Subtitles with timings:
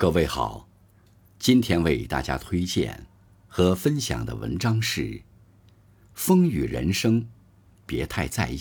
[0.00, 0.68] 各位好，
[1.40, 3.04] 今天为大家推荐
[3.48, 5.02] 和分享的文章是
[6.14, 7.26] 《风雨人生，
[7.84, 8.58] 别太在意》，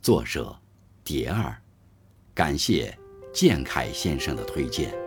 [0.00, 0.58] 作者
[1.04, 1.60] 蝶儿，
[2.32, 2.98] 感谢
[3.30, 4.90] 建凯先生的推荐。《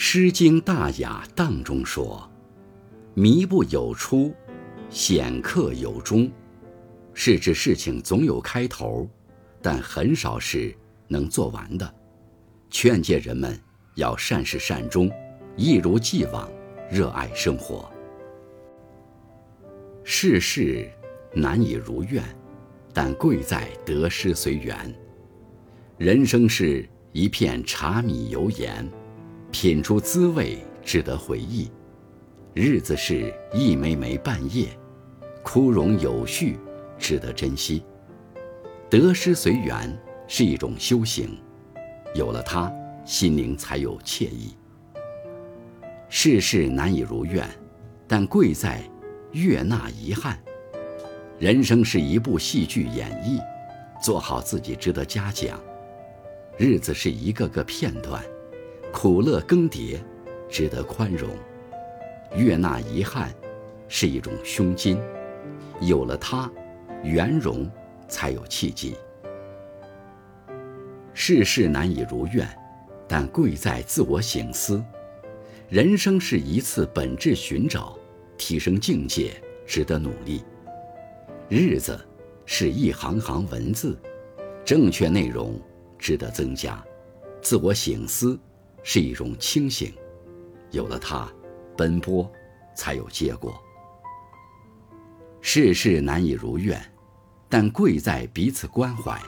[0.00, 2.30] 诗经·大雅·荡》中说
[3.16, 4.32] ：“靡不有初，
[4.88, 6.30] 显克有终。”
[7.12, 9.08] 是指事情总有开头，
[9.60, 10.72] 但很少是
[11.08, 11.94] 能做完的。
[12.70, 13.60] 劝诫人们
[13.96, 15.10] 要善始善终，
[15.56, 16.48] 一如既往，
[16.88, 17.90] 热爱生活。
[20.04, 20.88] 世事
[21.34, 22.22] 难以如愿，
[22.94, 24.94] 但贵在得失随缘。
[25.96, 28.88] 人生是一片柴米油盐。
[29.50, 31.70] 品出滋味，值得回忆；
[32.52, 34.68] 日子是一枚枚半叶，
[35.42, 36.58] 枯荣有序，
[36.98, 37.82] 值得珍惜。
[38.90, 41.36] 得失随缘是一种修行，
[42.14, 42.70] 有了它，
[43.06, 44.54] 心灵才有惬意。
[46.10, 47.48] 世事难以如愿，
[48.06, 48.82] 但贵在
[49.32, 50.38] 悦纳遗憾。
[51.38, 53.40] 人生是一部戏剧演绎，
[54.02, 55.58] 做好自己值得嘉奖。
[56.58, 58.22] 日子是一个个片段。
[59.00, 59.96] 苦乐更迭，
[60.50, 61.30] 值得宽容；
[62.34, 63.32] 悦纳遗憾，
[63.86, 65.00] 是一种胸襟。
[65.80, 66.50] 有了它，
[67.04, 67.70] 圆融
[68.08, 68.96] 才有契机。
[71.14, 72.44] 世事难以如愿，
[73.06, 74.82] 但贵在自我省思。
[75.68, 77.96] 人生是一次本质寻找，
[78.36, 80.42] 提升境界，值得努力。
[81.48, 81.96] 日子
[82.46, 83.96] 是一行行文字，
[84.64, 85.56] 正确内容
[86.00, 86.84] 值得增加。
[87.40, 88.36] 自我省思。
[88.82, 89.92] 是一种清醒，
[90.70, 91.28] 有了它，
[91.76, 92.30] 奔波
[92.74, 93.60] 才有结果。
[95.40, 96.80] 世事难以如愿，
[97.48, 99.20] 但贵在彼此关怀。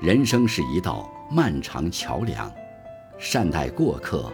[0.00, 2.52] 人生是一道漫长桥梁，
[3.18, 4.32] 善待过客，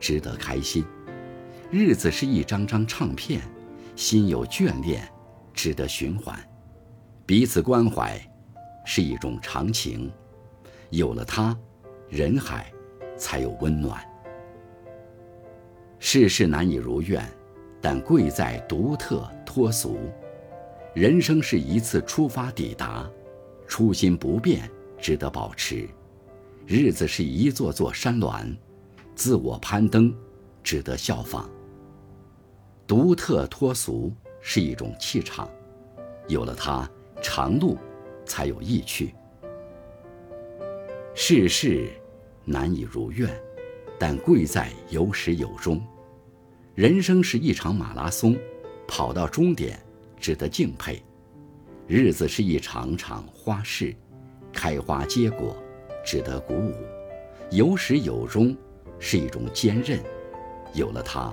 [0.00, 0.84] 值得开心。
[1.70, 3.42] 日子是一张张唱片，
[3.96, 5.06] 心有眷恋，
[5.52, 6.38] 值得循环。
[7.26, 8.20] 彼此关怀
[8.84, 10.10] 是一种长情，
[10.90, 11.56] 有了它，
[12.08, 12.72] 人海。
[13.16, 14.02] 才有温暖。
[15.98, 17.26] 世事难以如愿，
[17.80, 19.98] 但贵在独特脱俗。
[20.94, 23.10] 人生是一次出发抵达，
[23.66, 25.88] 初心不变，值得保持。
[26.66, 28.56] 日子是一座座山峦，
[29.14, 30.14] 自我攀登，
[30.62, 31.50] 值得效仿。
[32.86, 35.48] 独特脱俗是一种气场，
[36.28, 36.88] 有了它，
[37.22, 37.78] 长路
[38.26, 39.14] 才有意趣。
[41.14, 41.90] 世事。
[42.44, 43.28] 难以如愿，
[43.98, 45.82] 但贵在有始有终。
[46.74, 48.36] 人生是一场马拉松，
[48.86, 49.78] 跑到终点
[50.18, 51.02] 值得敬佩。
[51.86, 53.94] 日子是一场场花事，
[54.52, 55.56] 开花结果
[56.04, 56.74] 值得鼓舞。
[57.50, 58.56] 有始有终
[58.98, 60.02] 是一种坚韧，
[60.72, 61.32] 有了它，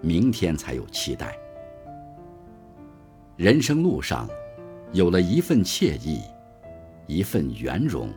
[0.00, 1.36] 明天才有期待。
[3.36, 4.28] 人生路上，
[4.92, 6.20] 有了一份惬意，
[7.06, 8.10] 一份圆融，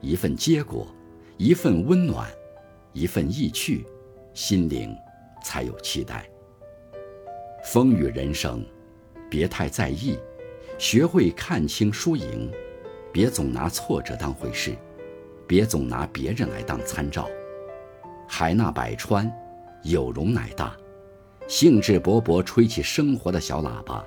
[0.00, 0.86] 一份结果。
[1.38, 2.26] 一份温暖，
[2.94, 3.84] 一份意趣，
[4.32, 4.96] 心灵
[5.44, 6.26] 才有期待。
[7.62, 8.64] 风雨人生，
[9.28, 10.18] 别太在意，
[10.78, 12.50] 学会看清输赢，
[13.12, 14.74] 别总拿挫折当回事，
[15.46, 17.28] 别总拿别人来当参照。
[18.26, 19.30] 海纳百川，
[19.82, 20.74] 有容乃大。
[21.46, 24.02] 兴致勃勃吹起生活的小喇叭，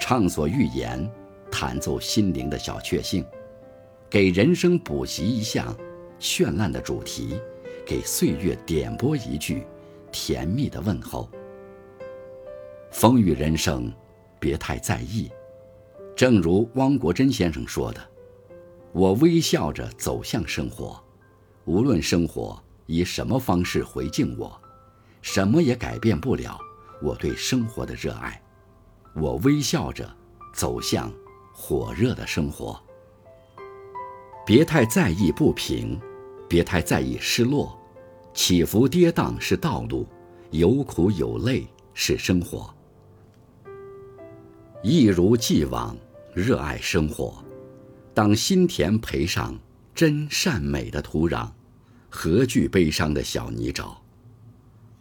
[0.00, 1.10] 畅所欲言，
[1.50, 3.26] 弹奏心灵的小确幸，
[4.08, 5.76] 给人生补习一项。
[6.20, 7.40] 绚烂的主题，
[7.86, 9.66] 给岁月点拨一句
[10.12, 11.28] 甜蜜的问候。
[12.92, 13.90] 风雨人生，
[14.38, 15.30] 别太在意。
[16.14, 18.00] 正如汪国真先生说的
[18.92, 21.02] ：“我微笑着走向生活，
[21.64, 24.60] 无论生活以什么方式回敬我，
[25.22, 26.60] 什么也改变不了
[27.00, 28.42] 我对生活的热爱。
[29.16, 30.14] 我微笑着
[30.52, 31.10] 走向
[31.54, 32.78] 火热的生活。
[34.44, 35.98] 别太在意不平。”
[36.50, 37.78] 别太在意失落，
[38.34, 40.04] 起伏跌宕是道路，
[40.50, 41.64] 有苦有泪
[41.94, 42.74] 是生活。
[44.82, 45.96] 一如既往
[46.34, 47.44] 热爱生活，
[48.12, 49.56] 当心田培上
[49.94, 51.48] 真善美的土壤，
[52.08, 53.94] 何惧悲伤的小泥沼？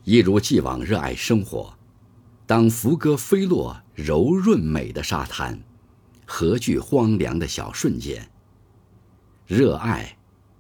[0.04, 1.74] 一如既往热爱生活，
[2.46, 5.60] 当浮歌飞落柔润美的沙滩，
[6.28, 8.30] 何惧荒凉的小瞬间？
[9.48, 10.16] 热爱，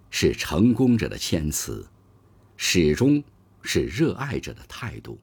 [0.09, 1.87] 是成功者的谦辞，
[2.57, 3.23] 始终
[3.61, 5.19] 是热爱者的态度。